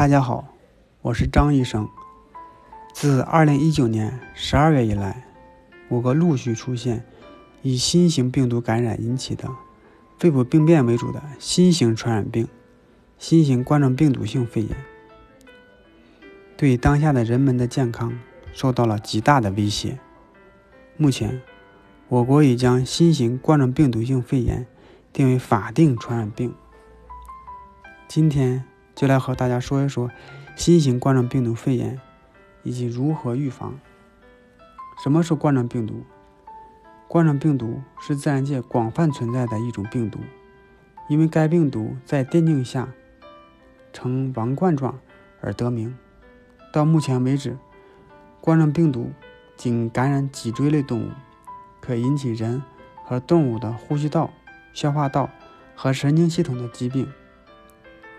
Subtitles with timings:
[0.00, 0.48] 大家好，
[1.02, 1.86] 我是张医生。
[2.94, 5.26] 自2019年12月以来，
[5.90, 7.04] 我国陆续出现
[7.60, 9.50] 以新型病毒感染引起的
[10.18, 12.48] 肺部病变为主的新型传染病——
[13.20, 14.74] 新型冠状病毒性肺炎，
[16.56, 18.18] 对当下的人们的健康
[18.54, 19.98] 受到了极大的威胁。
[20.96, 21.42] 目前，
[22.08, 24.66] 我国已将新型冠状病毒性肺炎
[25.12, 26.54] 定为法定传染病。
[28.08, 28.64] 今天。
[29.00, 30.10] 就来和大家说一说
[30.56, 31.98] 新型冠状病毒肺炎
[32.62, 33.80] 以及如何预防。
[35.02, 36.04] 什么是冠状病毒？
[37.08, 40.18] 冠状病毒是自然界广泛存在的一种病毒，
[41.08, 42.88] 因为该病毒在电镜下
[43.90, 44.98] 呈王冠状
[45.40, 45.96] 而得名。
[46.70, 47.56] 到目前为止，
[48.42, 49.10] 冠状病毒
[49.56, 51.08] 仅感染脊椎类动物，
[51.80, 52.62] 可引起人
[53.06, 54.30] 和动物的呼吸道、
[54.74, 55.30] 消化道
[55.74, 57.10] 和神经系统的疾病。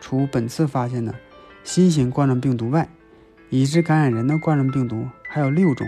[0.00, 1.14] 除本次发现的
[1.64, 2.88] 新型冠状病毒外，
[3.50, 5.86] 已知感染人的冠状病毒还有六种，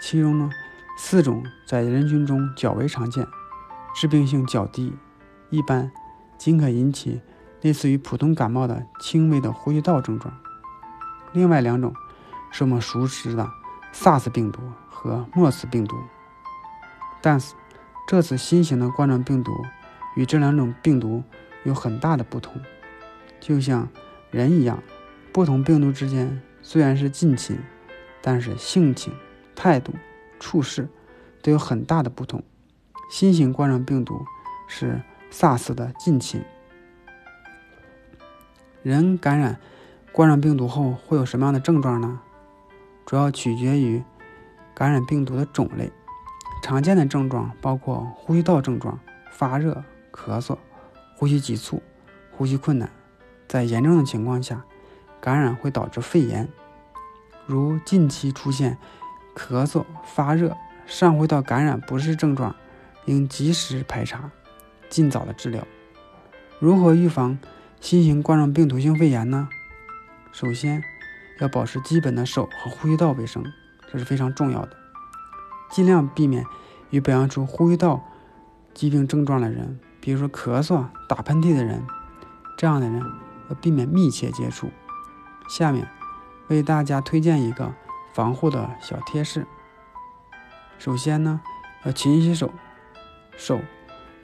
[0.00, 0.50] 其中呢，
[0.96, 3.26] 四种在人群中较为常见，
[3.94, 4.94] 致病性较低，
[5.50, 5.90] 一般
[6.36, 7.20] 仅可引起
[7.62, 10.32] 类似于普通感冒的轻微的呼吸道症状。
[11.32, 11.92] 另外两种
[12.50, 13.50] 是我们熟知的
[13.92, 15.96] SARS 病毒和 MERS 病毒，
[17.20, 17.54] 但是
[18.06, 19.52] 这次新型的冠状病毒
[20.16, 21.22] 与这两种病毒
[21.64, 22.60] 有很大的不同。
[23.40, 23.88] 就像
[24.30, 24.82] 人一样，
[25.32, 27.58] 不同病毒之间虽然是近亲，
[28.20, 29.12] 但是性情、
[29.54, 29.92] 态度、
[30.38, 30.88] 处事
[31.42, 32.42] 都有很大的不同。
[33.10, 34.20] 新型冠状病毒
[34.66, 35.00] 是
[35.32, 36.42] SARS 的近亲。
[38.82, 39.58] 人感染
[40.12, 42.20] 冠状病毒后会有什么样的症状呢？
[43.06, 44.02] 主要取决于
[44.74, 45.90] 感染病毒的种类。
[46.62, 48.98] 常见的症状包括呼吸道症状、
[49.30, 50.58] 发热、咳嗽、
[51.16, 51.80] 呼吸急促、
[52.32, 52.90] 呼吸困难。
[53.48, 54.62] 在严重的情况下，
[55.20, 56.48] 感染会导致肺炎，
[57.46, 58.76] 如近期出现
[59.34, 60.54] 咳嗽、发热、
[60.86, 62.54] 上呼吸道感染不适症状，
[63.06, 64.30] 应及时排查，
[64.90, 65.66] 尽早的治疗。
[66.60, 67.38] 如何预防
[67.80, 69.48] 新型冠状病毒性肺炎呢？
[70.30, 70.84] 首先，
[71.40, 73.42] 要保持基本的手和呼吸道卫生，
[73.90, 74.76] 这是非常重要的。
[75.70, 76.44] 尽量避免
[76.90, 78.04] 与表现出呼吸道
[78.74, 81.82] 疾病症状的人，比如说咳嗽、打喷嚏的人，
[82.56, 83.02] 这样的人。
[83.48, 84.70] 要避免密切接触。
[85.48, 85.88] 下面
[86.48, 87.74] 为大家推荐一个
[88.12, 89.46] 防护的小贴士。
[90.78, 91.40] 首先呢，
[91.84, 92.52] 要勤洗手，
[93.36, 93.60] 手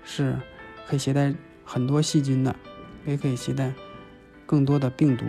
[0.05, 0.39] 是
[0.87, 2.55] 可以携带很多细菌的，
[3.07, 3.73] 也可以携带
[4.47, 5.25] 更多的病毒。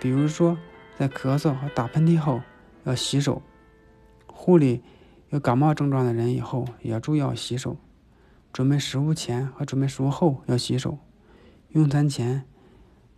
[0.00, 0.58] 比如说，
[0.96, 2.40] 在咳嗽和打喷嚏后
[2.84, 3.42] 要洗手。
[4.26, 4.82] 护理
[5.28, 7.76] 有感冒症状的人以后也要注意要洗手。
[8.52, 10.98] 准备食物前和准备食物后要洗手。
[11.70, 12.44] 用餐前。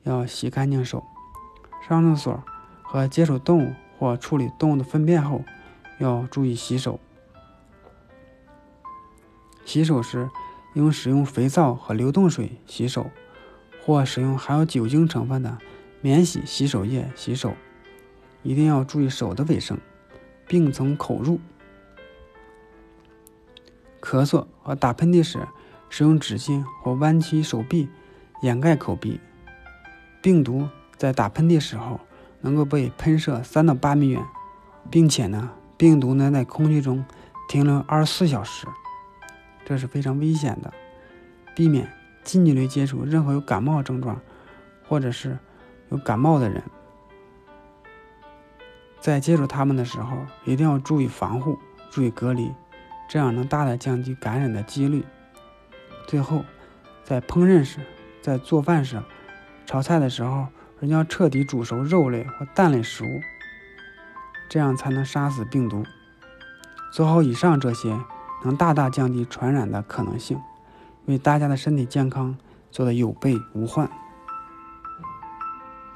[0.07, 1.05] 要洗干净手，
[1.87, 2.45] 上厕所
[2.83, 5.43] 和接触动物或处理动物的粪便后，
[5.99, 7.01] 要注意洗手。
[9.65, 10.31] 洗手时
[10.75, 13.11] 应使用肥皂和流动水洗手，
[13.85, 15.59] 或使用含有酒精成分的
[16.01, 17.55] 免洗洗手液洗手。
[18.45, 19.77] 一定要注意手的卫生，
[20.47, 21.41] 并从口入。
[24.01, 25.49] 咳嗽和打喷嚏时，
[25.91, 27.89] 使用纸巾或弯曲手臂
[28.43, 29.19] 掩盖口鼻。
[30.27, 32.01] 病毒在打喷嚏时候
[32.41, 34.21] 能够被喷射三到八米远，
[34.91, 37.05] 并且呢，病毒能在空气中
[37.49, 38.67] 停留二十四小时，
[39.65, 40.75] 这是非常危险的。
[41.55, 41.89] 避免
[42.25, 44.21] 近距离接触任何有感冒症状
[44.89, 45.39] 或者是
[45.91, 46.61] 有感冒的人，
[48.99, 51.57] 在接触他们的时候一定要注意防护，
[51.89, 52.51] 注意隔离，
[53.09, 55.05] 这样能大大降低感染的几率。
[56.09, 56.45] 最后，
[57.05, 57.79] 在烹饪时，
[58.21, 59.01] 在做饭时。
[59.67, 60.47] 炒菜的时候，
[60.79, 63.21] 人家要彻底煮熟肉类或蛋类食物，
[64.49, 65.85] 这样才能杀死病毒。
[66.93, 67.99] 做好以上这些，
[68.45, 70.41] 能大大降低传染的可能性，
[71.07, 72.39] 为大家的身体健康
[72.71, 73.91] 做的有备无患。